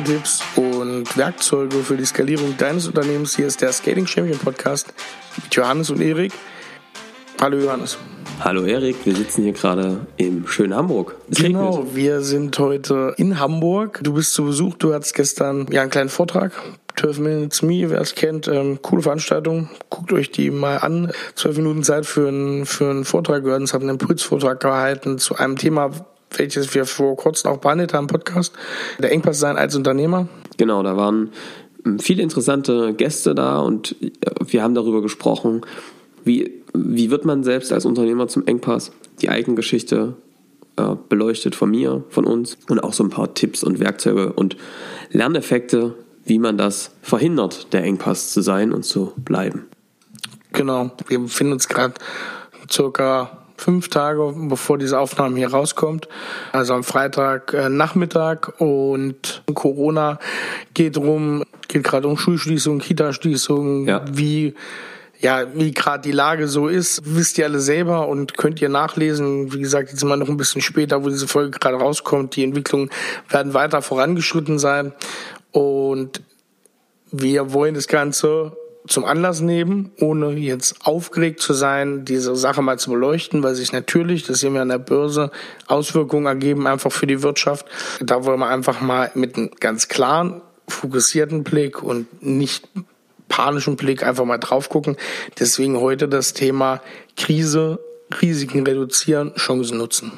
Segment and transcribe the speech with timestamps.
[0.00, 3.36] Tipps und Werkzeuge für die Skalierung deines Unternehmens.
[3.36, 4.94] Hier ist der Skating Champion Podcast
[5.42, 6.32] mit Johannes und Erik.
[7.40, 7.98] Hallo Johannes.
[8.40, 11.16] Hallo Erik, wir sitzen hier gerade im schönen Hamburg.
[11.30, 11.94] Es genau, regnet.
[11.94, 14.00] wir sind heute in Hamburg.
[14.02, 16.52] Du bist zu Besuch, du hattest gestern ja einen kleinen Vortrag
[16.96, 19.68] 12 Minutes Me, wer es kennt, ähm, coole Veranstaltung.
[19.90, 21.12] Guckt euch die mal an.
[21.34, 23.62] 12 Minuten Zeit für, einen für einen Vortrag gehört.
[23.62, 25.90] Ich habe einen Impulsvortrag gehalten zu einem Thema,
[26.38, 28.54] welches wir vor kurzem auch behandelt haben im Podcast.
[28.98, 30.28] Der Engpass sein als Unternehmer.
[30.56, 31.30] Genau, da waren
[31.84, 34.10] ähm, viele interessante Gäste da und äh,
[34.46, 35.62] wir haben darüber gesprochen,
[36.24, 38.92] wie, wie wird man selbst als Unternehmer zum Engpass?
[39.20, 40.14] Die Eigengeschichte
[40.76, 44.56] äh, beleuchtet von mir, von uns und auch so ein paar Tipps und Werkzeuge und
[45.10, 45.94] Lerneffekte,
[46.24, 49.66] wie man das verhindert, der Engpass zu sein und zu bleiben.
[50.52, 51.94] Genau, wir befinden uns gerade
[52.70, 56.08] circa fünf Tage, bevor diese Aufnahme hier rauskommt.
[56.52, 60.18] Also am Freitag äh, Nachmittag und Corona
[60.74, 64.04] geht rum, geht gerade um Schulschließung, Kitaschließung, ja.
[64.10, 64.54] wie
[65.22, 69.52] ja, wie gerade die Lage so ist, wisst ihr alle selber und könnt ihr nachlesen.
[69.52, 72.34] Wie gesagt, jetzt sind wir noch ein bisschen später, wo diese Folge gerade rauskommt.
[72.34, 72.90] Die Entwicklungen
[73.28, 74.92] werden weiter vorangeschritten sein.
[75.52, 76.22] Und
[77.12, 82.78] wir wollen das Ganze zum Anlass nehmen, ohne jetzt aufgeregt zu sein, diese Sache mal
[82.78, 85.30] zu beleuchten, weil sich natürlich, das sehen wir an der Börse,
[85.66, 87.66] Auswirkungen ergeben einfach für die Wirtschaft.
[88.00, 92.68] Da wollen wir einfach mal mit einem ganz klaren, fokussierten Blick und nicht
[93.28, 94.96] panischen Blick einfach mal drauf gucken.
[95.38, 96.82] Deswegen heute das Thema
[97.16, 97.78] Krise,
[98.20, 100.12] Risiken reduzieren, Chancen nutzen.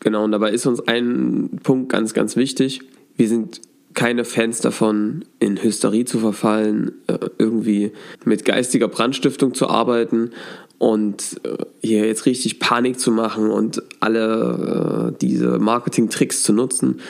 [0.00, 2.80] Genau, und dabei ist uns ein Punkt ganz, ganz wichtig.
[3.16, 3.60] Wir sind
[3.94, 7.92] keine Fans davon, in Hysterie zu verfallen, äh, irgendwie
[8.24, 10.30] mit geistiger Brandstiftung zu arbeiten
[10.78, 17.00] und äh, hier jetzt richtig Panik zu machen und alle äh, diese Marketing-Tricks zu nutzen.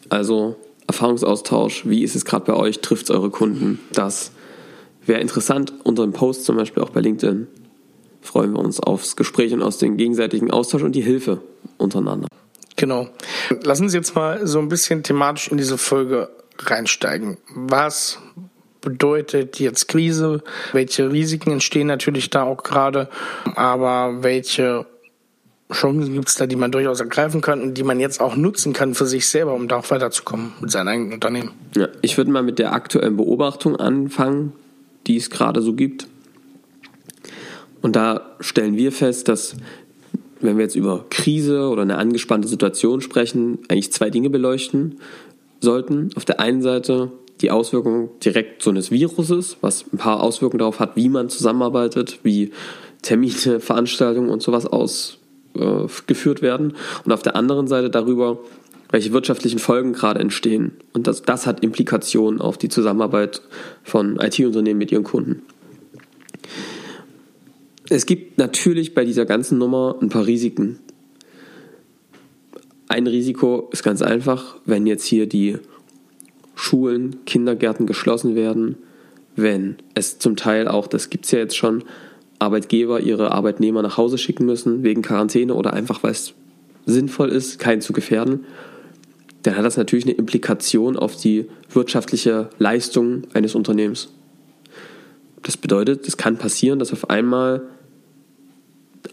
[0.10, 0.56] Also
[0.88, 2.80] Erfahrungsaustausch, wie ist es gerade bei euch?
[2.80, 3.80] Trifft es eure Kunden?
[3.92, 4.32] Das
[5.06, 5.74] wäre interessant.
[5.84, 7.48] Unter dem Post zum Beispiel auch bei LinkedIn
[8.22, 11.42] freuen wir uns aufs Gespräch und aus den gegenseitigen Austausch und die Hilfe
[11.78, 12.28] untereinander.
[12.76, 13.10] Genau.
[13.64, 16.30] Lass uns jetzt mal so ein bisschen thematisch in diese Folge
[16.60, 17.38] reinsteigen.
[17.54, 18.20] Was
[18.82, 20.44] bedeutet jetzt Krise?
[20.72, 23.10] Welche Risiken entstehen natürlich da auch gerade?
[23.56, 24.86] Aber welche
[25.72, 28.74] Chancen gibt es da, die man durchaus ergreifen kann und die man jetzt auch nutzen
[28.74, 31.52] kann für sich selber, um da auch weiterzukommen mit seinem eigenen Unternehmen?
[31.76, 34.54] Ja, ich würde mal mit der aktuellen Beobachtung anfangen,
[35.08, 36.08] die es gerade so gibt.
[37.82, 39.56] Und da stellen wir fest, dass
[40.44, 45.00] wenn wir jetzt über Krise oder eine angespannte Situation sprechen, eigentlich zwei Dinge beleuchten
[45.60, 46.10] sollten.
[46.16, 47.12] Auf der einen Seite
[47.42, 52.20] die Auswirkungen direkt so eines Viruses, was ein paar Auswirkungen darauf hat, wie man zusammenarbeitet,
[52.24, 52.52] wie
[53.02, 56.74] Termine, Veranstaltungen und sowas ausgeführt äh, werden.
[57.06, 58.40] Und auf der anderen Seite darüber,
[58.92, 60.74] welche wirtschaftlichen Folgen gerade entstehen.
[60.94, 63.42] Und das, das hat Implikationen auf die Zusammenarbeit
[63.84, 65.42] von IT-Unternehmen mit ihren Kunden.
[67.94, 70.80] Es gibt natürlich bei dieser ganzen Nummer ein paar Risiken.
[72.88, 75.60] Ein Risiko ist ganz einfach, wenn jetzt hier die
[76.56, 78.78] Schulen, Kindergärten geschlossen werden,
[79.36, 81.84] wenn es zum Teil auch, das gibt es ja jetzt schon,
[82.40, 86.34] Arbeitgeber ihre Arbeitnehmer nach Hause schicken müssen wegen Quarantäne oder einfach weil es
[86.88, 88.46] sinnvoll ist, keinen zu gefährden,
[89.44, 94.10] dann hat das natürlich eine Implikation auf die wirtschaftliche Leistung eines Unternehmens.
[95.44, 97.68] Das bedeutet, es kann passieren, dass auf einmal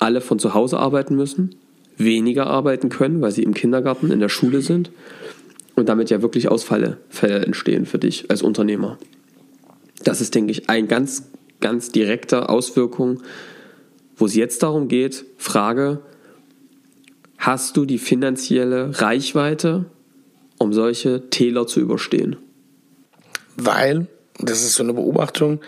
[0.00, 1.54] alle von zu Hause arbeiten müssen,
[1.96, 4.90] weniger arbeiten können, weil sie im Kindergarten, in der Schule sind
[5.76, 8.98] und damit ja wirklich Ausfälle Fälle entstehen für dich als Unternehmer.
[10.02, 11.30] Das ist, denke ich, ein ganz,
[11.60, 13.22] ganz direkter Auswirkung,
[14.16, 16.00] wo es jetzt darum geht, Frage,
[17.38, 19.86] hast du die finanzielle Reichweite,
[20.58, 22.36] um solche Täler zu überstehen?
[23.56, 24.06] Weil,
[24.42, 25.60] das ist so eine Beobachtung,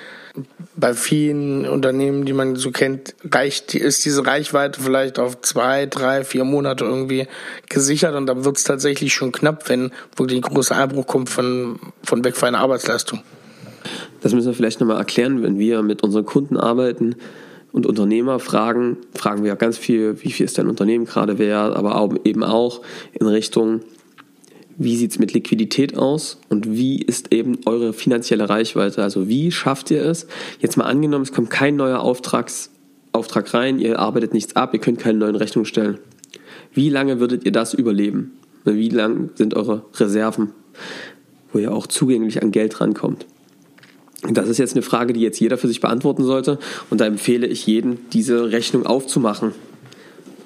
[0.77, 6.25] bei vielen Unternehmen, die man so kennt, reicht, ist diese Reichweite vielleicht auf zwei, drei,
[6.25, 7.27] vier Monate irgendwie
[7.69, 11.79] gesichert und dann wird es tatsächlich schon knapp, wenn wirklich ein großer Einbruch kommt von,
[12.03, 13.21] von wegfallender Arbeitsleistung.
[14.23, 17.17] Das müssen wir vielleicht nochmal erklären, wenn wir mit unseren Kunden arbeiten
[17.73, 22.11] und Unternehmer fragen, fragen wir ganz viel, wie viel ist dein Unternehmen gerade wert, aber
[22.25, 22.81] eben auch
[23.13, 23.81] in Richtung,
[24.85, 29.03] wie sieht es mit Liquidität aus und wie ist eben eure finanzielle Reichweite?
[29.03, 30.27] Also wie schafft ihr es?
[30.61, 32.71] Jetzt mal angenommen, es kommt kein neuer Auftrags,
[33.13, 35.99] Auftrag rein, ihr arbeitet nichts ab, ihr könnt keine neuen Rechnungen stellen.
[36.73, 38.33] Wie lange würdet ihr das überleben?
[38.65, 40.53] Wie lang sind eure Reserven,
[41.53, 43.27] wo ihr auch zugänglich an Geld rankommt?
[44.31, 46.59] Das ist jetzt eine Frage, die jetzt jeder für sich beantworten sollte.
[46.91, 49.53] Und da empfehle ich jedem, diese Rechnung aufzumachen,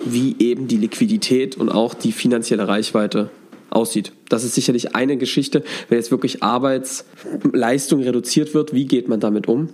[0.05, 3.31] wie eben die Liquidität und auch die finanzielle Reichweite
[3.76, 4.12] aussieht.
[4.28, 9.46] Das ist sicherlich eine Geschichte, wenn jetzt wirklich Arbeitsleistung reduziert wird, wie geht man damit
[9.46, 9.69] um?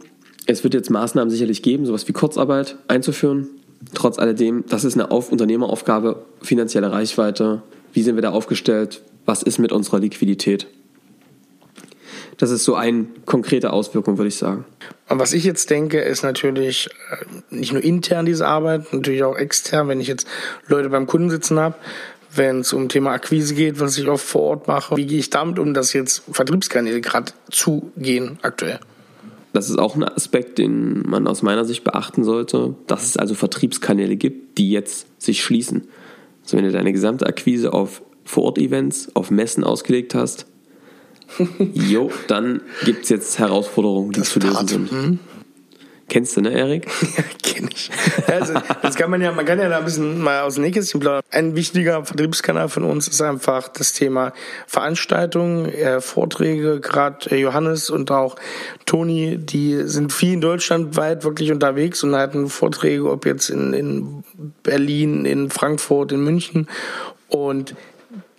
[0.46, 3.48] Es wird jetzt Maßnahmen sicherlich geben, sowas wie Kurzarbeit einzuführen.
[3.94, 7.62] Trotz alledem, das ist eine Auf Unternehmeraufgabe, finanzielle Reichweite.
[7.92, 9.02] Wie sind wir da aufgestellt?
[9.24, 10.66] Was ist mit unserer Liquidität?
[12.38, 14.64] Das ist so eine konkrete Auswirkung, würde ich sagen.
[15.08, 19.36] Und was ich jetzt denke, ist natürlich äh, nicht nur intern diese Arbeit, natürlich auch
[19.36, 20.26] extern, wenn ich jetzt
[20.66, 21.76] Leute beim Kunden sitzen habe,
[22.34, 24.96] wenn es um Thema Akquise geht, was ich oft vor Ort mache.
[24.96, 28.80] Wie gehe ich damit um, dass jetzt Vertriebskanäle gerade zugehen aktuell?
[29.52, 33.34] Das ist auch ein Aspekt, den man aus meiner Sicht beachten sollte, dass es also
[33.34, 35.88] Vertriebskanäle gibt, die jetzt sich schließen.
[36.42, 40.46] Also wenn du deine gesamte Akquise auf Vorort-Events, auf Messen ausgelegt hast,
[41.74, 44.92] jo, dann gibt es jetzt Herausforderungen, die das zu lösen sind.
[44.92, 45.18] Mhm.
[46.12, 46.86] Kennst du, ne, Erik?
[47.16, 47.90] ja, kenn ich.
[48.26, 51.00] Also, das kann man ja, man kann ja da ein bisschen mal aus dem Nähkästchen
[51.00, 51.22] plaudern.
[51.30, 54.34] Ein wichtiger Vertriebskanal von uns ist einfach das Thema
[54.66, 56.80] Veranstaltungen, äh, Vorträge.
[56.80, 58.36] Gerade äh, Johannes und auch
[58.84, 63.72] Toni, die sind viel in Deutschland weit wirklich unterwegs und halten Vorträge, ob jetzt in,
[63.72, 64.24] in
[64.62, 66.68] Berlin, in Frankfurt, in München.
[67.28, 67.74] Und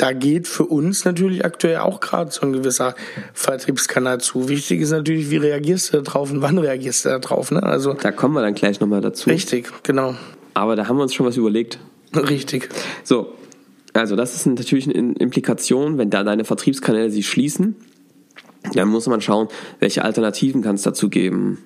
[0.04, 2.94] da geht für uns natürlich aktuell auch gerade so ein gewisser
[3.34, 4.50] Vertriebskanal zu.
[4.50, 7.52] Wichtig ist natürlich, wie reagierst du da drauf und wann reagierst du da drauf.
[7.52, 7.64] Ne?
[7.64, 9.30] Also, da kommen wir dann gleich nochmal dazu.
[9.30, 10.16] Richtig, genau.
[10.56, 11.80] Aber da haben wir uns schon was überlegt.
[12.14, 12.68] Richtig.
[13.06, 13.34] So,
[13.94, 17.78] also das ist natürlich eine Implikation, wenn da deine Vertriebskanäle sich schließen,
[18.74, 19.48] dann muss man schauen,
[19.80, 21.60] welche Alternativen kann es dazu geben.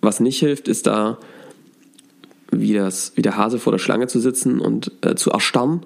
[0.00, 1.18] Was nicht hilft, ist da
[2.50, 5.84] wie, das, wie der Hase vor der Schlange zu sitzen und äh, zu erstarren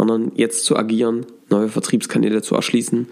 [0.00, 3.06] sondern jetzt zu agieren, neue Vertriebskanäle zu erschließen,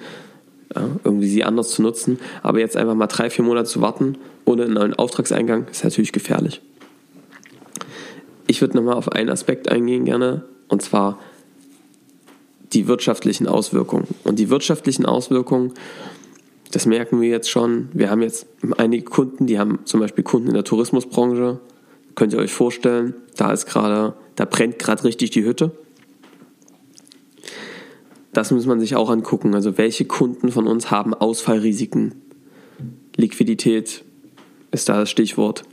[1.05, 2.19] irgendwie sie anders zu nutzen.
[2.43, 6.13] Aber jetzt einfach mal drei, vier Monate zu warten ohne einen neuen Auftragseingang ist natürlich
[6.13, 6.63] gefährlich.
[8.47, 11.19] Ich würde nochmal auf einen Aspekt eingehen gerne, und zwar
[12.73, 14.07] die wirtschaftlichen Auswirkungen.
[14.25, 15.75] Und die wirtschaftlichen Auswirkungen,
[16.71, 17.91] das merken wir jetzt schon.
[17.93, 18.47] Wir haben jetzt
[18.79, 21.61] einige Kunden, die haben zum Beispiel Kunden in der Tourismusbranche.
[22.15, 25.73] Könnt ihr euch vorstellen, da ist gerade, da brennt gerade richtig die Hütte
[28.39, 29.53] das muss man sich auch angucken.
[29.53, 32.15] Also welche Kunden von uns haben Ausfallrisiken?
[33.17, 34.05] Liquidität
[34.71, 35.65] ist da das Stichwort.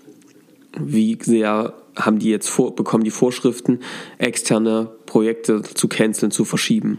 [0.76, 3.82] Wie sehr haben die jetzt vor, bekommen die Vorschriften,
[4.18, 6.98] externe Projekte zu canceln, zu verschieben?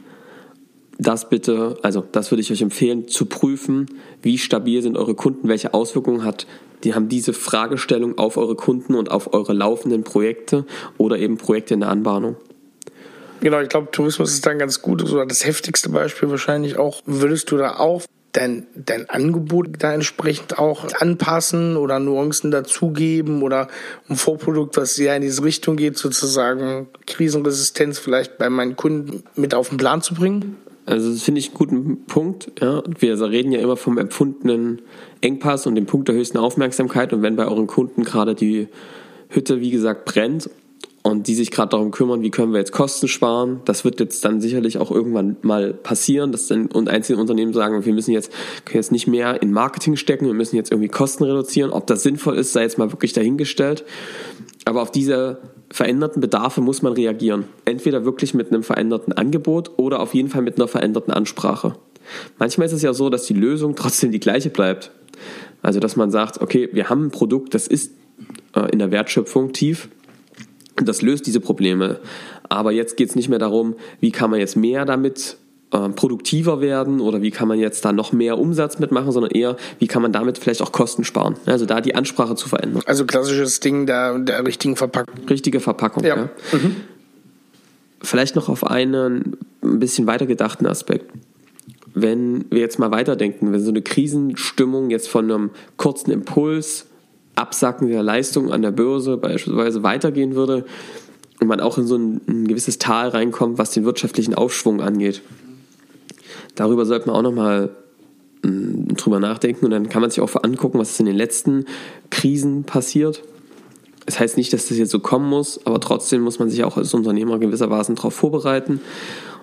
[0.99, 3.87] Das bitte, also das würde ich euch empfehlen, zu prüfen,
[4.23, 6.47] wie stabil sind eure Kunden, welche Auswirkungen hat,
[6.85, 10.65] die haben diese Fragestellung auf eure Kunden und auf eure laufenden Projekte
[10.97, 12.37] oder eben Projekte in der Anbahnung.
[13.40, 17.02] Genau, ich glaube, Tourismus ist dann ganz gut, so das heftigste Beispiel wahrscheinlich auch.
[17.07, 18.02] Würdest du da auch
[18.33, 23.69] dein, dein Angebot da entsprechend auch anpassen oder Nuancen dazugeben oder
[24.09, 29.55] ein Vorprodukt, was sehr in diese Richtung geht, sozusagen Krisenresistenz vielleicht bei meinen Kunden mit
[29.55, 30.57] auf den Plan zu bringen?
[30.85, 32.52] Also das finde ich einen guten Punkt.
[32.61, 32.83] Ja.
[32.99, 34.83] Wir reden ja immer vom empfundenen
[35.21, 37.12] Engpass und dem Punkt der höchsten Aufmerksamkeit.
[37.12, 38.69] Und wenn bei euren Kunden gerade die
[39.28, 40.49] Hütte, wie gesagt, brennt
[41.07, 43.61] und die sich gerade darum kümmern, wie können wir jetzt Kosten sparen.
[43.65, 47.85] Das wird jetzt dann sicherlich auch irgendwann mal passieren, dass dann und einzelne Unternehmen sagen,
[47.87, 48.33] wir müssen jetzt
[48.65, 51.71] können jetzt nicht mehr in Marketing stecken, wir müssen jetzt irgendwie Kosten reduzieren.
[51.71, 53.85] Ob das sinnvoll ist, sei jetzt mal wirklich dahingestellt.
[54.65, 55.39] Aber auf diese
[55.71, 57.45] veränderten Bedarfe muss man reagieren.
[57.65, 61.77] Entweder wirklich mit einem veränderten Angebot oder auf jeden Fall mit einer veränderten Ansprache.
[62.41, 64.91] Manchmal ist es ja so, dass die Lösung trotzdem die gleiche bleibt.
[65.63, 67.93] Also, dass man sagt, okay, wir haben ein Produkt, das ist
[68.57, 69.89] äh, in der Wertschöpfung tief,
[70.83, 72.00] das löst diese Probleme.
[72.49, 75.37] Aber jetzt geht es nicht mehr darum, wie kann man jetzt mehr damit
[75.73, 79.56] äh, produktiver werden oder wie kann man jetzt da noch mehr Umsatz mitmachen, sondern eher,
[79.78, 81.37] wie kann man damit vielleicht auch Kosten sparen.
[81.47, 82.83] Also da die Ansprache zu verändern.
[82.87, 85.26] Also klassisches Ding der, der richtigen Verpackung.
[85.28, 86.16] Richtige Verpackung, ja.
[86.16, 86.28] ja.
[86.52, 86.76] Mhm.
[88.00, 91.11] Vielleicht noch auf einen ein bisschen weiter gedachten Aspekt.
[91.95, 96.87] Wenn wir jetzt mal weiterdenken, wenn so eine Krisenstimmung jetzt von einem kurzen Impuls,
[97.37, 100.64] Absacken der Leistung an der Börse beispielsweise weitergehen würde
[101.40, 105.23] und man auch in so ein, ein gewisses Tal reinkommt, was den wirtschaftlichen Aufschwung angeht
[106.57, 107.71] darüber sollte man auch nochmal
[108.43, 111.66] mm, drüber nachdenken und dann kann man sich auch angucken, was ist in den letzten
[112.11, 113.23] Krisen passiert.
[114.07, 116.76] Das heißt nicht, dass das jetzt so kommen muss, aber trotzdem muss man sich auch
[116.76, 118.81] als Unternehmer gewissermaßen darauf vorbereiten.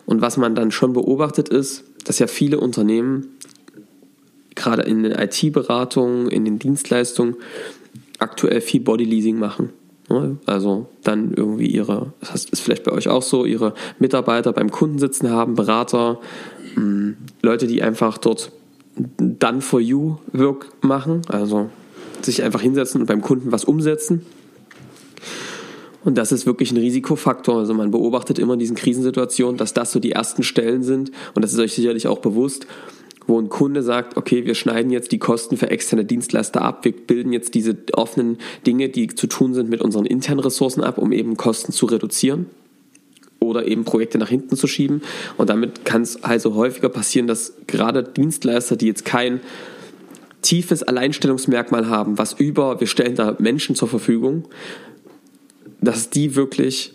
[0.06, 3.38] Und was man dann schon beobachtet ist, dass ja viele Unternehmen,
[4.56, 7.36] gerade in den IT-Beratungen, in den Dienstleistungen,
[8.24, 9.70] aktuell viel Bodyleasing machen.
[10.46, 15.00] Also dann irgendwie ihre, das ist vielleicht bei euch auch so, ihre Mitarbeiter beim Kunden
[15.00, 16.20] sitzen haben, Berater,
[16.76, 18.52] hm, Leute, die einfach dort
[19.18, 21.70] Done for You Work machen, also
[22.22, 24.26] sich einfach hinsetzen und beim Kunden was umsetzen.
[26.04, 27.60] Und das ist wirklich ein Risikofaktor.
[27.60, 31.12] Also man beobachtet immer in diesen Krisensituationen, dass das so die ersten Stellen sind.
[31.34, 32.68] Und das ist euch sicherlich auch bewusst,
[33.28, 36.92] wo ein Kunde sagt, okay, wir schneiden jetzt die Kosten für externe Dienstleister ab, wir
[36.92, 41.12] bilden jetzt diese offenen Dinge, die zu tun sind, mit unseren internen Ressourcen ab, um
[41.12, 42.48] eben Kosten zu reduzieren
[43.40, 45.02] oder eben Projekte nach hinten zu schieben.
[45.38, 49.42] Und damit kann es also häufiger passieren, dass gerade Dienstleister, die jetzt kein
[50.42, 54.46] tiefes Alleinstellungsmerkmal haben, was über, wir stellen da Menschen zur Verfügung,
[55.82, 56.94] dass die wirklich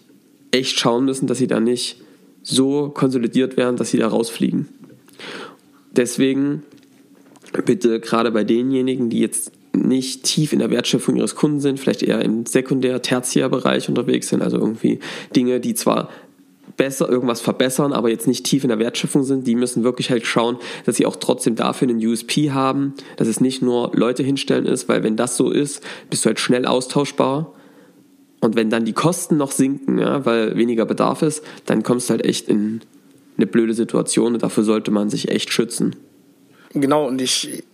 [0.51, 2.01] echt schauen müssen, dass sie da nicht
[2.43, 4.69] so konsolidiert werden, dass sie da rausfliegen.
[5.99, 6.63] Deswegen
[7.65, 12.05] bitte gerade bei denjenigen, die jetzt nicht tief in der Wertschöpfung ihres Kunden sind, vielleicht
[12.05, 15.01] eher im Sekundär-, Tertiärbereich unterwegs sind, also irgendwie
[15.35, 16.09] Dinge, die zwar
[16.77, 20.25] besser irgendwas verbessern, aber jetzt nicht tief in der Wertschöpfung sind, die müssen wirklich halt
[20.25, 24.67] schauen, dass sie auch trotzdem dafür einen USP haben, dass es nicht nur Leute hinstellen
[24.67, 27.55] ist, weil wenn das so ist, bist du halt schnell austauschbar.
[28.41, 32.13] Und wenn dann die Kosten noch sinken, ja, weil weniger Bedarf ist, dann kommst du
[32.13, 32.83] halt echt in
[33.39, 35.97] eine blöde Situation und dafür sollte man sich echt schützen.
[36.75, 37.65] Genau, und ich,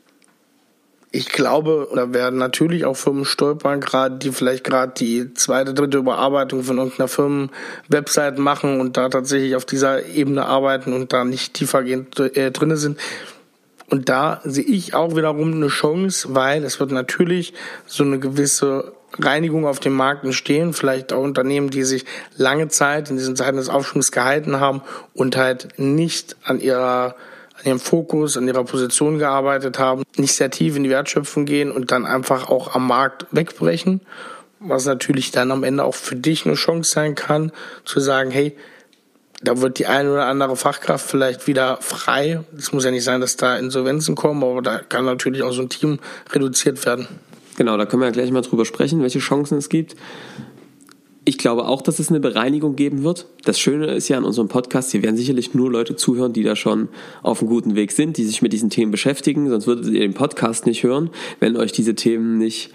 [1.10, 5.98] ich glaube, da werden natürlich auch Firmen stolpern, gerade die vielleicht gerade die zweite, dritte
[5.98, 11.54] Überarbeitung von irgendeiner Firmen-Website machen und da tatsächlich auf dieser Ebene arbeiten und da nicht
[11.54, 12.98] tiefergehend äh, drinne sind.
[13.90, 17.52] Und da sehe ich auch wiederum eine Chance, weil es wird natürlich
[17.86, 22.04] so eine gewisse Reinigung auf dem Markt entstehen, vielleicht auch Unternehmen, die sich
[22.36, 24.82] lange Zeit in diesen Zeiten des Aufschwungs gehalten haben
[25.14, 27.16] und halt nicht an ihrer
[27.56, 31.70] an ihrem Fokus, an ihrer Position gearbeitet haben, nicht sehr tief in die Wertschöpfung gehen
[31.70, 34.00] und dann einfach auch am Markt wegbrechen,
[34.58, 37.52] was natürlich dann am Ende auch für dich eine Chance sein kann,
[37.84, 38.56] zu sagen, hey,
[39.42, 42.42] da wird die eine oder andere Fachkraft vielleicht wieder frei.
[42.56, 45.62] Es muss ja nicht sein, dass da Insolvenzen kommen, aber da kann natürlich auch so
[45.62, 46.00] ein Team
[46.32, 47.06] reduziert werden.
[47.56, 49.94] Genau, da können wir ja gleich mal drüber sprechen, welche Chancen es gibt.
[51.26, 53.26] Ich glaube auch, dass es eine Bereinigung geben wird.
[53.44, 56.54] Das Schöne ist ja an unserem Podcast, hier werden sicherlich nur Leute zuhören, die da
[56.54, 56.88] schon
[57.22, 59.48] auf einem guten Weg sind, die sich mit diesen Themen beschäftigen.
[59.48, 62.72] Sonst würdet ihr den Podcast nicht hören, wenn euch diese Themen nicht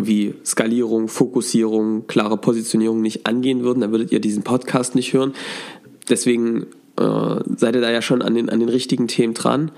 [0.00, 5.34] wie Skalierung, Fokussierung, klare Positionierung nicht angehen würden, dann würdet ihr diesen Podcast nicht hören.
[6.08, 6.66] Deswegen
[6.96, 9.70] äh, seid ihr da ja schon an den, an den richtigen Themen dran.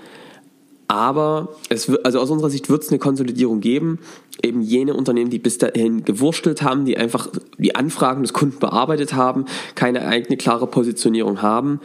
[0.87, 3.99] Aber es wird, also aus unserer Sicht wird es eine Konsolidierung geben.
[4.41, 9.13] Eben jene Unternehmen, die bis dahin gewurstelt haben, die einfach die Anfragen des Kunden bearbeitet
[9.13, 11.79] haben, keine eigene klare Positionierung haben,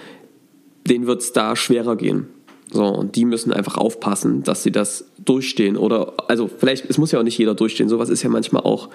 [0.86, 2.28] denen wird es da schwerer gehen.
[2.70, 5.76] So, und die müssen einfach aufpassen, dass sie das durchstehen.
[5.76, 8.90] Oder, also vielleicht, es muss ja auch nicht jeder durchstehen, sowas ist ja manchmal auch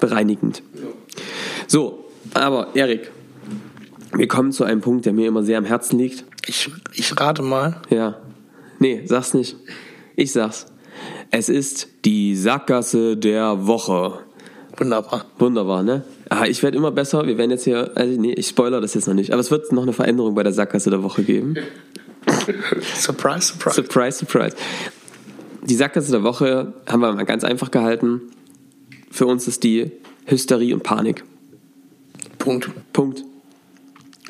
[0.00, 0.62] bereinigend.
[1.66, 3.10] So, aber Erik,
[4.14, 6.24] wir kommen zu einem Punkt, der mir immer sehr am Herzen liegt.
[6.46, 7.82] Ich, ich rate mal.
[7.90, 8.16] Ja.
[8.78, 9.56] Nee, sag's nicht.
[10.16, 10.66] Ich sag's.
[11.30, 14.20] Es ist die Sackgasse der Woche.
[14.76, 15.26] Wunderbar.
[15.38, 16.04] Wunderbar, ne?
[16.28, 17.26] Ah, ich werde immer besser.
[17.26, 19.72] Wir werden jetzt hier, also nee, ich spoiler das jetzt noch nicht, aber es wird
[19.72, 21.56] noch eine Veränderung bei der Sackgasse der Woche geben.
[22.94, 23.74] surprise, surprise.
[23.74, 24.56] Surprise, surprise.
[25.62, 28.20] Die Sackgasse der Woche haben wir mal ganz einfach gehalten.
[29.10, 29.90] Für uns ist die
[30.26, 31.24] Hysterie und Panik.
[32.38, 32.70] Punkt.
[32.92, 33.24] Punkt.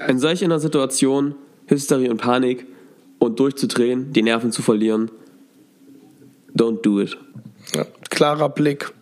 [0.07, 1.35] In solch einer Situation,
[1.67, 2.67] Hysterie und Panik,
[3.19, 5.11] und durchzudrehen, die Nerven zu verlieren.
[6.55, 7.17] Don't do it.
[7.75, 8.93] Ja, klarer Blick,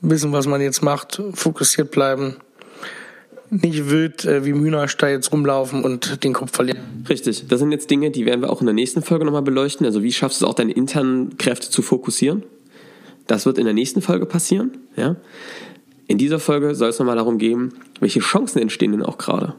[0.00, 2.36] wissen, was man jetzt macht, fokussiert bleiben,
[3.50, 7.06] nicht wild äh, wie Hühnerstall jetzt rumlaufen und den Kopf verlieren.
[7.08, 9.86] Richtig, das sind jetzt Dinge, die werden wir auch in der nächsten Folge nochmal beleuchten.
[9.86, 12.42] Also wie schaffst du es auch, deine internen Kräfte zu fokussieren?
[13.26, 14.72] Das wird in der nächsten Folge passieren.
[14.96, 15.16] Ja?
[16.06, 19.54] In dieser Folge soll es nochmal darum gehen, welche Chancen entstehen denn auch gerade.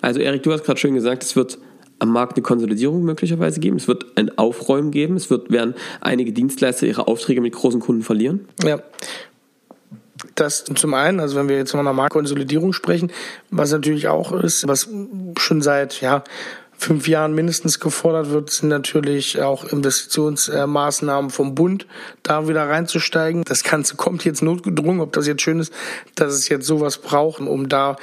[0.00, 1.58] Also Erik, du hast gerade schön gesagt, es wird
[2.04, 3.76] am Markt eine Konsolidierung möglicherweise geben.
[3.76, 5.16] Es wird ein Aufräumen geben.
[5.16, 8.46] Es wird, werden einige Dienstleister ihre Aufträge mit großen Kunden verlieren.
[8.62, 8.78] Ja.
[10.36, 13.10] Das zum einen, also wenn wir jetzt von einer Marktkonsolidierung sprechen,
[13.50, 14.88] was natürlich auch ist, was
[15.38, 16.24] schon seit ja,
[16.76, 21.86] fünf Jahren mindestens gefordert wird, sind natürlich auch Investitionsmaßnahmen vom Bund,
[22.22, 23.44] da wieder reinzusteigen.
[23.44, 25.72] Das Ganze kommt jetzt notgedrungen, ob das jetzt schön ist,
[26.16, 27.96] dass es jetzt sowas brauchen, um da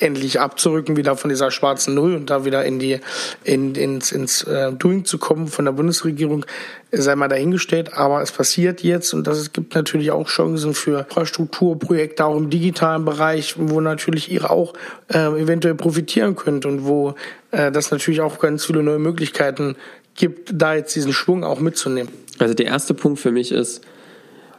[0.00, 2.98] endlich abzurücken, wieder von dieser schwarzen Null und da wieder in die
[3.44, 6.44] in, ins, ins äh, Doing zu kommen von der Bundesregierung,
[6.90, 7.94] sei mal dahingestellt.
[7.94, 13.04] Aber es passiert jetzt und das gibt natürlich auch Chancen für Infrastrukturprojekte auch im digitalen
[13.04, 14.74] Bereich, wo natürlich ihr auch
[15.08, 17.14] äh, eventuell profitieren könnt und wo
[17.52, 19.76] äh, das natürlich auch ganz viele neue Möglichkeiten
[20.14, 22.12] gibt, da jetzt diesen Schwung auch mitzunehmen.
[22.38, 23.82] Also der erste Punkt für mich ist,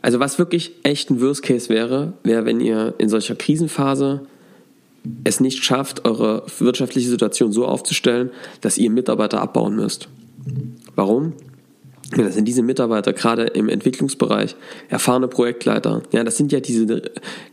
[0.02, 4.22] also was wirklich echt ein Worst Case wäre, wäre, wenn ihr in solcher Krisenphase
[5.24, 8.29] es nicht schafft, eure wirtschaftliche Situation so aufzustellen,
[8.62, 10.07] dass ihr Mitarbeiter abbauen müsst.
[10.95, 11.33] Warum?
[12.15, 14.55] Ja, das sind diese Mitarbeiter gerade im Entwicklungsbereich,
[14.89, 16.03] erfahrene Projektleiter.
[16.12, 17.01] Ja, das sind ja diese,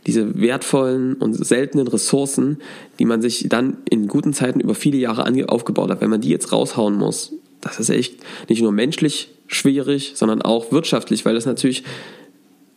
[0.05, 2.57] diese wertvollen und seltenen Ressourcen,
[2.99, 6.01] die man sich dann in guten Zeiten über viele Jahre aufgebaut hat.
[6.01, 8.17] Wenn man die jetzt raushauen muss, das ist echt
[8.49, 11.83] nicht nur menschlich schwierig, sondern auch wirtschaftlich, weil das natürlich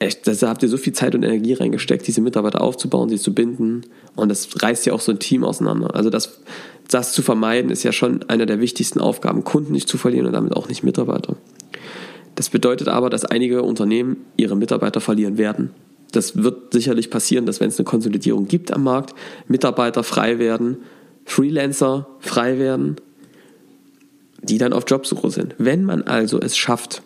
[0.04, 3.34] echt, da habt ihr so viel Zeit und Energie reingesteckt, diese Mitarbeiter aufzubauen, sie zu
[3.34, 3.82] binden.
[4.16, 5.94] Und das reißt ja auch so ein Team auseinander.
[5.94, 6.40] Also das,
[6.88, 10.32] das zu vermeiden, ist ja schon eine der wichtigsten Aufgaben, Kunden nicht zu verlieren und
[10.32, 11.36] damit auch nicht Mitarbeiter.
[12.34, 15.70] Das bedeutet aber, dass einige Unternehmen ihre Mitarbeiter verlieren werden.
[16.12, 19.14] Das wird sicherlich passieren, dass wenn es eine Konsolidierung gibt am Markt,
[19.48, 20.78] Mitarbeiter frei werden,
[21.24, 22.96] Freelancer frei werden,
[24.42, 25.54] die dann auf Jobsuche sind.
[25.58, 27.02] Wenn man also es schafft,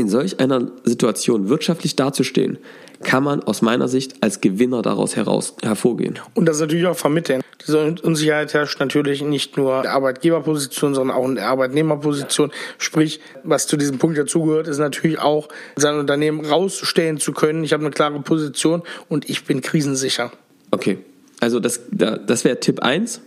[0.00, 2.58] in solch einer Situation wirtschaftlich dazustehen,
[3.02, 6.18] kann man aus meiner Sicht als Gewinner daraus heraus hervorgehen.
[6.34, 7.42] Und das natürlich auch vermitteln.
[7.66, 12.52] Diese Unsicherheit herrscht natürlich nicht nur in der Arbeitgeberposition, sondern auch in der Arbeitnehmerposition.
[12.78, 17.64] Sprich, was zu diesem Punkt dazugehört, ist natürlich auch, sein Unternehmen rausstellen zu können.
[17.64, 20.30] Ich habe eine klare Position und ich bin krisensicher.
[20.70, 20.98] Okay,
[21.40, 23.20] also das, das wäre Tipp 1.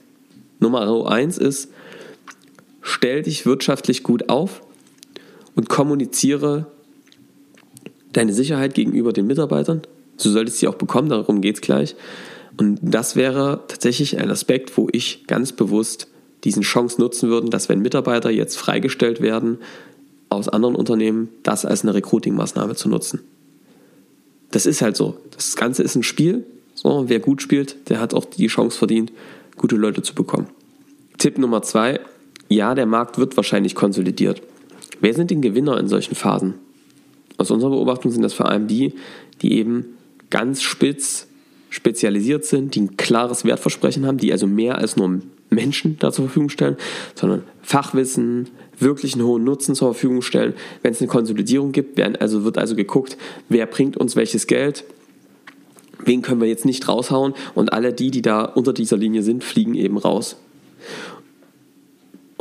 [0.60, 1.70] Nummer 1 ist,
[2.82, 4.62] stell dich wirtschaftlich gut auf,
[5.60, 6.67] und kommuniziere
[8.13, 9.82] deine Sicherheit gegenüber den Mitarbeitern.
[10.24, 11.98] Du solltest sie auch bekommen, darum geht es gleich.
[12.56, 16.08] Und das wäre tatsächlich ein Aspekt, wo ich ganz bewusst
[16.45, 19.58] diesen Chance nutzen würde, dass wenn Mitarbeiter jetzt freigestellt werden
[20.30, 23.19] aus anderen Unternehmen, das als eine Recruiting-Maßnahme zu nutzen.
[24.52, 25.17] Das ist halt so.
[25.36, 26.45] Das Ganze ist ein Spiel.
[26.74, 29.12] So, wer gut spielt, der hat auch die Chance verdient,
[29.58, 30.48] gute Leute zu bekommen.
[31.17, 32.00] Tipp Nummer zwei.
[32.48, 34.41] Ja, der Markt wird wahrscheinlich konsolidiert.
[35.02, 36.56] Wer sind denn Gewinner in solchen Phasen?
[37.38, 38.93] Aus unserer Beobachtung sind das vor allem die,
[39.41, 39.97] die eben
[40.30, 41.28] ganz spitz
[41.69, 46.25] spezialisiert sind, die ein klares Wertversprechen haben, die also mehr als nur Menschen da zur
[46.25, 46.78] Verfügung stellen,
[47.15, 50.54] sondern Fachwissen, wirklich einen hohen Nutzen zur Verfügung stellen.
[50.82, 53.17] Wenn es eine Konsolidierung gibt, werden also, wird also geguckt,
[53.49, 54.86] wer bringt uns welches Geld,
[56.04, 59.43] wen können wir jetzt nicht raushauen und alle die, die da unter dieser Linie sind,
[59.43, 60.38] fliegen eben raus.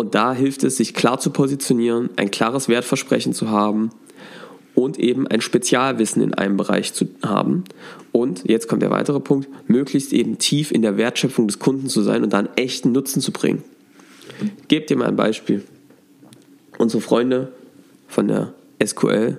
[0.01, 3.91] Und da hilft es, sich klar zu positionieren, ein klares Wertversprechen zu haben
[4.77, 7.65] und eben ein Spezialwissen in einem Bereich zu haben.
[8.13, 12.03] Und jetzt kommt der weitere Punkt, möglichst eben tief in der Wertschöpfung des Kunden zu
[12.03, 13.65] sein und dann echten Nutzen zu bringen.
[14.69, 15.65] Gebt dir mal ein Beispiel.
[16.79, 17.53] Unsere Freunde
[18.07, 19.39] von der SQL,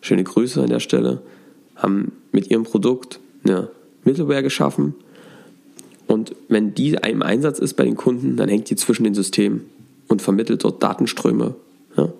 [0.00, 1.22] schöne Grüße an der Stelle,
[1.76, 3.70] haben mit ihrem Produkt eine
[4.02, 4.96] Middleware geschaffen.
[6.08, 9.66] Und wenn die im Einsatz ist bei den Kunden, dann hängt die zwischen den Systemen
[10.10, 11.54] und vermittelt dort Datenströme.
[11.96, 12.12] Ja?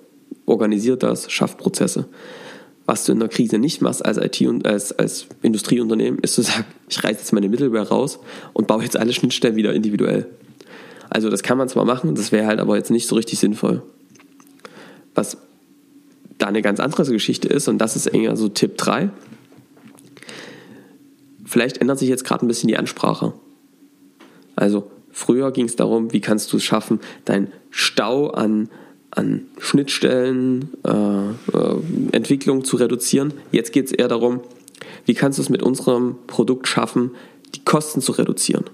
[0.47, 2.07] Organisiert das, schafft Prozesse.
[2.87, 6.43] Was du in der Krise nicht machst als IT und als, als Industrieunternehmen, ist zu
[6.43, 8.21] sagen, ich reiße jetzt meine Middleware raus
[8.53, 10.27] und baue jetzt alle Schnittstellen wieder individuell.
[11.11, 13.83] Also das kann man zwar machen, das wäre halt aber jetzt nicht so richtig sinnvoll.
[15.15, 15.37] Was
[16.39, 19.11] da eine ganz andere Geschichte ist, und das ist eher so Tipp 3,
[21.45, 23.33] vielleicht ändert sich jetzt gerade ein bisschen die Ansprache.
[24.55, 28.69] Also Früher ging es darum, wie kannst du es schaffen, dein Stau an,
[29.11, 31.77] an Schnittstellen, äh, äh,
[32.13, 33.33] Entwicklung zu reduzieren.
[33.53, 34.41] Jetzt geht es eher darum,
[35.05, 37.13] wie kannst du es mit unserem Produkt schaffen,
[37.55, 38.65] die Kosten zu reduzieren.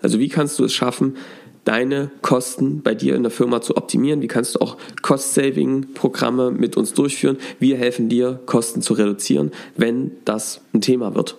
[0.00, 1.16] Also wie kannst du es schaffen,
[1.64, 4.20] deine Kosten bei dir in der Firma zu optimieren?
[4.20, 7.38] Wie kannst du auch Cost-Saving-Programme mit uns durchführen?
[7.58, 11.36] Wir helfen dir, Kosten zu reduzieren, wenn das ein Thema wird.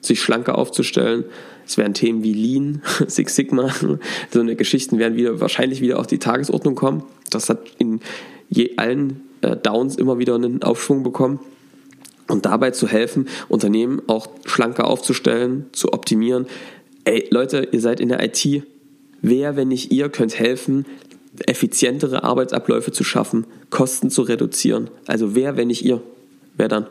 [0.00, 1.24] Sich schlanker aufzustellen,
[1.66, 3.74] es werden Themen wie Lean, Six Sigma,
[4.30, 7.04] so eine Geschichten werden wieder wahrscheinlich wieder auf die Tagesordnung kommen.
[7.30, 8.00] Das hat in
[8.48, 11.40] je, allen äh, Downs immer wieder einen Aufschwung bekommen.
[12.26, 16.46] Und dabei zu helfen, Unternehmen auch schlanker aufzustellen, zu optimieren.
[17.04, 18.64] Ey, Leute, ihr seid in der IT
[19.24, 20.84] wer, wenn nicht ihr, könnt helfen,
[21.46, 24.90] effizientere Arbeitsabläufe zu schaffen, Kosten zu reduzieren.
[25.06, 26.02] Also wer, wenn nicht ihr?
[26.56, 26.86] Wer dann?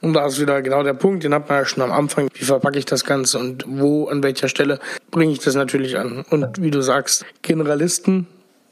[0.00, 2.28] Und da ist wieder genau der Punkt, den hat man ja schon am Anfang.
[2.34, 6.24] Wie verpacke ich das Ganze und wo, an welcher Stelle bringe ich das natürlich an?
[6.30, 8.26] Und wie du sagst, Generalisten,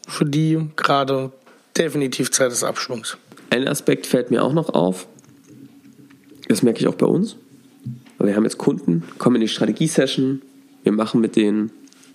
[0.09, 1.33] für die gerade
[1.77, 3.17] definitiv Zeit des Abschwungs.
[3.51, 5.07] Ein Aspekt fällt mir auch noch auf.
[6.49, 7.37] Das merke ich auch bei uns.
[8.19, 10.43] Wir haben jetzt Kunden, kommen in die Strategie-Session,
[10.85, 11.73] wir machen mit denen,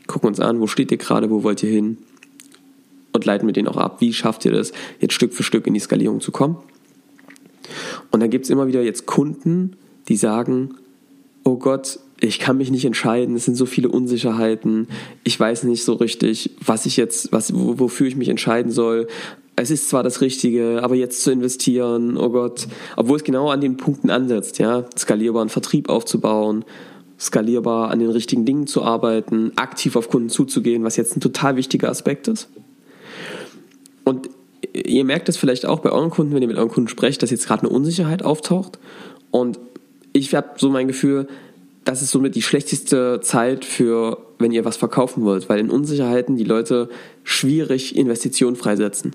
[0.08, 1.98] gucken uns an, wo steht ihr gerade, wo wollt ihr hin
[3.12, 5.74] und leiten mit denen auch ab, wie schafft ihr das, jetzt Stück für Stück in
[5.74, 6.58] die Skalierung zu kommen.
[8.12, 9.76] Und dann gibt es immer wieder jetzt Kunden,
[10.08, 10.76] die sagen,
[11.44, 14.88] oh Gott, ich kann mich nicht entscheiden, es sind so viele Unsicherheiten,
[15.24, 19.08] ich weiß nicht so richtig, was ich jetzt, was, wofür ich mich entscheiden soll.
[19.56, 23.62] Es ist zwar das Richtige, aber jetzt zu investieren, oh Gott, obwohl es genau an
[23.62, 26.64] den Punkten ansetzt, ja, skalierbaren Vertrieb aufzubauen,
[27.20, 31.56] skalierbar an den richtigen Dingen zu arbeiten, aktiv auf Kunden zuzugehen, was jetzt ein total
[31.56, 32.50] wichtiger Aspekt ist.
[34.86, 37.32] Ihr merkt es vielleicht auch bei euren Kunden, wenn ihr mit euren Kunden sprecht, dass
[37.32, 38.80] jetzt gerade eine Unsicherheit auftaucht.
[39.32, 39.60] Und
[40.14, 41.28] ich habe so mein Gefühl,
[41.84, 46.36] das ist somit die schlechteste Zeit für, wenn ihr was verkaufen wollt, weil in Unsicherheiten
[46.36, 46.90] die Leute
[47.24, 49.14] schwierig Investitionen freisetzen.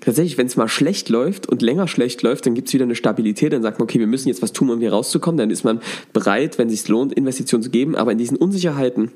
[0.00, 2.96] Tatsächlich, wenn es mal schlecht läuft und länger schlecht läuft, dann gibt es wieder eine
[2.96, 5.64] Stabilität, dann sagt man, okay, wir müssen jetzt was tun, um hier rauszukommen, dann ist
[5.64, 5.80] man
[6.12, 9.12] bereit, wenn es sich lohnt, Investitionen zu geben, aber in diesen Unsicherheiten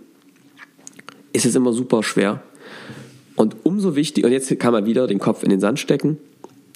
[1.32, 2.42] ist es immer super schwer.
[3.36, 6.18] Und umso wichtiger, und jetzt kann man wieder den Kopf in den Sand stecken.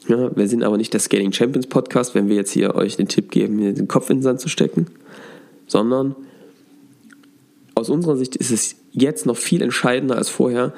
[0.09, 3.09] Ja, wir sind aber nicht der Scaling Champions Podcast, wenn wir jetzt hier euch den
[3.09, 4.87] Tipp geben, den Kopf in den Sand zu stecken,
[5.67, 6.15] sondern
[7.75, 10.73] aus unserer Sicht ist es jetzt noch viel entscheidender als vorher,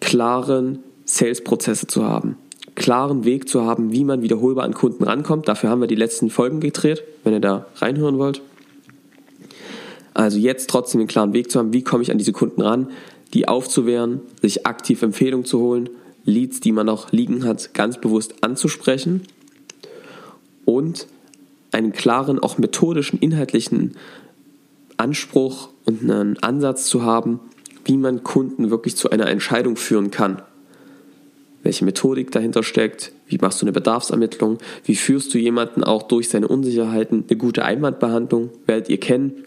[0.00, 2.36] klaren Sales-Prozesse zu haben.
[2.74, 5.48] Klaren Weg zu haben, wie man wiederholbar an Kunden rankommt.
[5.48, 8.42] Dafür haben wir die letzten Folgen gedreht, wenn ihr da reinhören wollt.
[10.14, 12.88] Also jetzt trotzdem einen klaren Weg zu haben, wie komme ich an diese Kunden ran,
[13.36, 15.90] die aufzuwehren, sich aktiv Empfehlungen zu holen,
[16.24, 19.26] Leads, die man noch liegen hat, ganz bewusst anzusprechen
[20.64, 21.06] und
[21.70, 23.98] einen klaren, auch methodischen, inhaltlichen
[24.96, 27.40] Anspruch und einen Ansatz zu haben,
[27.84, 30.40] wie man Kunden wirklich zu einer Entscheidung führen kann.
[31.62, 36.30] Welche Methodik dahinter steckt, wie machst du eine Bedarfsermittlung, wie führst du jemanden auch durch
[36.30, 39.44] seine Unsicherheiten, eine gute Einwandbehandlung, werdet ihr kennen.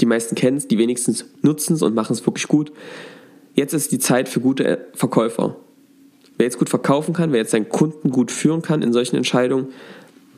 [0.00, 2.72] Die meisten kennen es, die wenigstens nutzen es und machen es wirklich gut.
[3.56, 5.56] Jetzt ist die Zeit für gute Verkäufer.
[6.36, 9.68] Wer jetzt gut verkaufen kann, wer jetzt seinen Kunden gut führen kann in solchen Entscheidungen,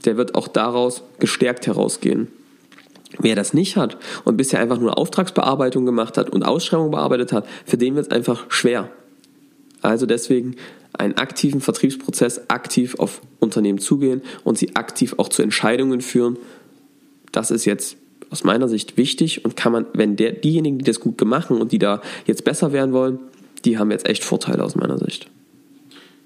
[0.05, 2.29] der wird auch daraus gestärkt herausgehen.
[3.19, 7.49] Wer das nicht hat und bisher einfach nur Auftragsbearbeitung gemacht hat und Ausschreibung bearbeitet hat,
[7.67, 8.89] für den wird es einfach schwer.
[9.83, 10.55] Also deswegen
[10.93, 16.39] einen aktiven Vertriebsprozess aktiv auf Unternehmen zugehen und sie aktiv auch zu Entscheidungen führen.
[17.33, 17.97] Das ist jetzt
[18.31, 21.73] aus meiner Sicht wichtig und kann man, wenn der, diejenigen, die das gut machen und
[21.73, 23.19] die da jetzt besser werden wollen,
[23.65, 25.29] die haben jetzt echt Vorteile aus meiner Sicht.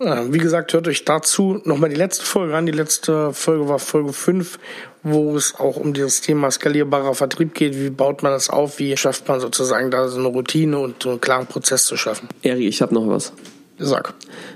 [0.04, 2.66] Wie gesagt, hört euch dazu nochmal die letzte Folge an.
[2.66, 4.58] Die letzte Folge war Folge 5,
[5.04, 7.78] wo es auch um dieses Thema skalierbarer Vertrieb geht.
[7.78, 8.80] Wie baut man das auf?
[8.80, 12.28] Wie schafft man sozusagen da so eine Routine und so einen klaren Prozess zu schaffen?
[12.42, 13.32] Eri, ich habe noch was.
[13.78, 14.14] Sag.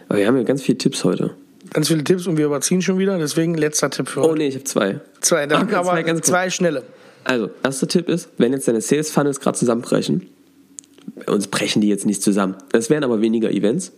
[0.09, 1.35] Aber wir haben ja ganz viele Tipps heute.
[1.73, 3.17] Ganz viele Tipps und wir überziehen schon wieder.
[3.19, 4.33] Deswegen letzter Tipp für heute.
[4.33, 5.01] Oh nee, ich habe zwei.
[5.21, 6.83] Zwei, dann okay, aber zwei, ganz zwei schnelle.
[7.27, 10.29] Also, erster Tipp ist, wenn jetzt deine Sales Funnels gerade zusammenbrechen,
[11.27, 12.55] bei uns brechen die jetzt nicht zusammen.
[12.73, 13.93] Es wären aber weniger Events.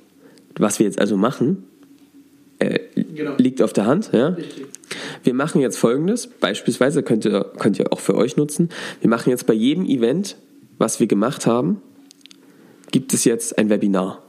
[0.56, 1.64] Was wir jetzt also machen,
[2.58, 3.34] äh, genau.
[3.36, 4.10] liegt auf der Hand.
[4.12, 4.36] Ja?
[5.22, 8.70] Wir machen jetzt folgendes, beispielsweise könnt ihr, könnt ihr auch für euch nutzen.
[9.00, 10.36] Wir machen jetzt bei jedem Event,
[10.78, 11.82] was wir gemacht haben,
[12.90, 14.22] gibt es jetzt ein Webinar.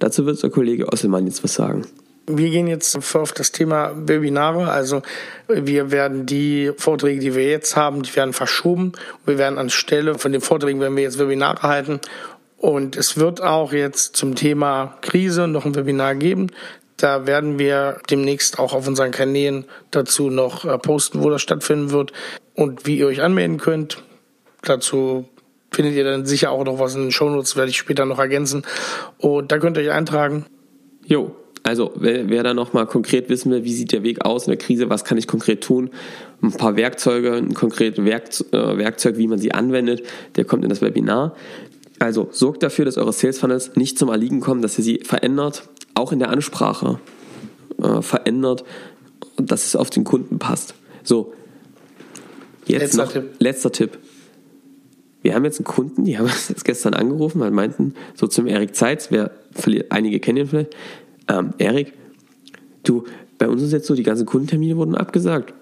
[0.00, 1.86] Dazu wird der Kollege Osselmann jetzt was sagen.
[2.26, 4.70] Wir gehen jetzt auf das Thema Webinare.
[4.70, 5.02] Also
[5.46, 8.92] wir werden die Vorträge, die wir jetzt haben, die werden verschoben.
[9.26, 12.00] Wir werden anstelle von den Vorträgen, werden wir jetzt Webinare halten.
[12.56, 16.50] Und es wird auch jetzt zum Thema Krise noch ein Webinar geben.
[16.96, 21.90] Da werden wir demnächst auch auf unseren Kanälen dazu noch äh, posten, wo das stattfinden
[21.90, 22.12] wird
[22.54, 24.02] und wie ihr euch anmelden könnt.
[24.62, 25.28] Dazu
[25.72, 28.64] findet ihr dann sicher auch noch was in den Shownotes, werde ich später noch ergänzen.
[29.18, 30.46] Und da könnt ihr euch eintragen.
[31.04, 34.52] Jo, also wer, wer da nochmal konkret wissen will, wie sieht der Weg aus in
[34.52, 35.90] der Krise, was kann ich konkret tun,
[36.40, 40.02] ein paar Werkzeuge, ein konkretes Werk, äh, Werkzeug, wie man sie anwendet,
[40.36, 41.34] der kommt in das Webinar.
[41.98, 45.68] Also sorgt dafür, dass eure Sales Funnels nicht zum Erliegen kommen, dass ihr sie verändert,
[45.94, 47.00] auch in der Ansprache
[47.82, 48.64] äh, verändert
[49.36, 50.74] dass es auf den Kunden passt.
[51.02, 51.34] So,
[52.66, 53.30] jetzt letzter noch Tipp.
[53.38, 53.98] letzter Tipp.
[55.22, 58.46] Wir haben jetzt einen Kunden, die haben uns jetzt gestern angerufen, weil meinten, so zum
[58.46, 59.30] Erik Zeitz, wer
[59.90, 60.76] einige kennen ihn vielleicht,
[61.28, 61.92] ähm, Erik,
[62.82, 63.04] du,
[63.38, 65.54] bei uns ist jetzt so, die ganzen Kundentermine wurden abgesagt.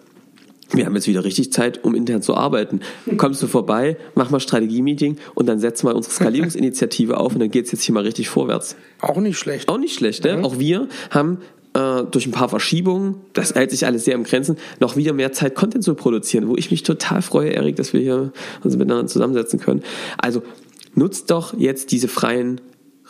[0.72, 2.80] wir haben jetzt wieder richtig Zeit, um intern zu arbeiten.
[3.16, 7.50] Kommst du vorbei, mach mal Strategie-Meeting und dann setzen wir unsere Skalierungsinitiative auf und dann
[7.50, 8.76] geht's jetzt hier mal richtig vorwärts.
[9.00, 9.68] Auch nicht schlecht.
[9.68, 10.42] Auch nicht schlecht, ne?
[10.42, 11.38] Auch wir haben
[11.74, 15.32] äh, durch ein paar Verschiebungen, das hält sich alles sehr im Grenzen, noch wieder mehr
[15.32, 19.06] Zeit, Content zu produzieren, wo ich mich total freue, Erik, dass wir hier uns miteinander
[19.06, 19.82] zusammensetzen können.
[20.18, 20.42] Also
[20.94, 22.60] nutzt doch jetzt diese freien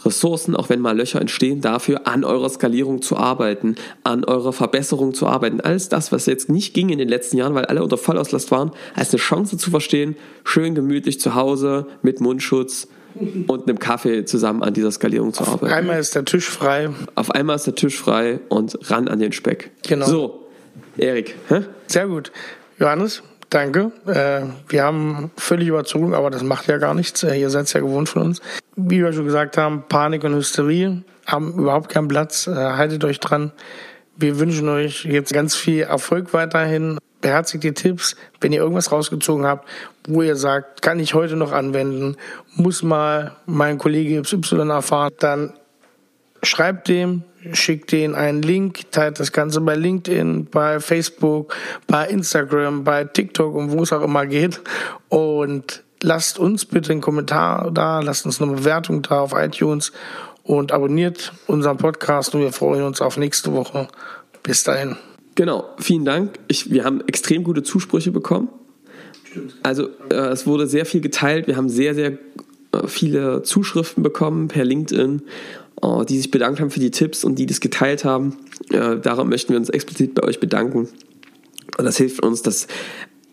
[0.04, 5.14] Ressourcen, auch wenn mal Löcher entstehen, dafür an eurer Skalierung zu arbeiten, an eurer Verbesserung
[5.14, 5.60] zu arbeiten.
[5.60, 8.72] Alles das, was jetzt nicht ging in den letzten Jahren, weil alle unter Vollauslast waren,
[8.94, 12.88] als eine Chance zu verstehen, schön gemütlich zu Hause mit Mundschutz
[13.46, 15.66] und einem Kaffee zusammen an dieser Skalierung zu arbeiten.
[15.66, 16.90] Auf einmal ist der Tisch frei.
[17.14, 19.70] Auf einmal ist der Tisch frei und ran an den Speck.
[19.86, 20.06] Genau.
[20.06, 20.46] So,
[20.96, 21.34] Erik.
[21.48, 21.60] Hä?
[21.86, 22.32] Sehr gut.
[22.78, 23.22] Johannes,
[23.54, 23.92] danke.
[24.06, 27.22] Äh, wir haben völlig überzogen, aber das macht ja gar nichts.
[27.22, 28.40] Äh, ihr seid es ja gewohnt von uns.
[28.76, 32.46] Wie wir schon gesagt haben, Panik und Hysterie haben überhaupt keinen Platz.
[32.46, 33.52] Äh, haltet euch dran.
[34.16, 36.98] Wir wünschen euch jetzt ganz viel Erfolg weiterhin.
[37.20, 38.16] Beherzigt die Tipps.
[38.40, 39.68] Wenn ihr irgendwas rausgezogen habt,
[40.08, 42.16] wo ihr sagt, kann ich heute noch anwenden,
[42.54, 45.54] muss mal mein Kollege XY erfahren, dann
[46.42, 51.54] schreibt dem, schickt denen einen Link, teilt das Ganze bei LinkedIn, bei Facebook,
[51.86, 54.60] bei Instagram, bei TikTok und wo es auch immer geht.
[55.08, 59.92] Und lasst uns bitte einen Kommentar da, lasst uns eine Bewertung da auf iTunes
[60.42, 63.88] und abonniert unseren Podcast und wir freuen uns auf nächste Woche.
[64.42, 64.96] Bis dahin.
[65.34, 66.38] Genau, vielen Dank.
[66.48, 68.48] Ich, wir haben extrem gute Zusprüche bekommen.
[69.62, 71.46] Also äh, es wurde sehr viel geteilt.
[71.46, 72.18] Wir haben sehr, sehr
[72.72, 75.22] äh, viele Zuschriften bekommen per LinkedIn,
[76.08, 78.36] die sich bedankt haben für die Tipps und die das geteilt haben.
[78.70, 80.88] Äh, darum möchten wir uns explizit bei euch bedanken.
[81.78, 82.68] Und das hilft uns, das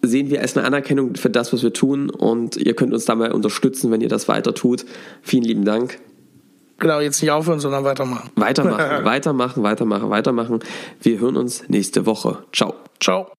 [0.02, 2.10] sehen wir als eine Anerkennung für das, was wir tun.
[2.10, 4.86] Und ihr könnt uns dabei unterstützen, wenn ihr das weiter tut.
[5.22, 6.00] Vielen lieben Dank.
[6.80, 8.30] Genau, jetzt nicht aufhören, sondern weitermachen.
[8.36, 10.60] Weitermachen, weitermachen, weitermachen, weitermachen.
[11.02, 12.44] Wir hören uns nächste Woche.
[12.54, 12.74] Ciao.
[13.02, 13.39] Ciao.